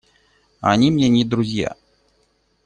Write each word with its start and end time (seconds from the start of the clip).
Они 0.61 0.89
мне 0.89 1.09
не 1.09 1.23
друзья. 1.23 1.75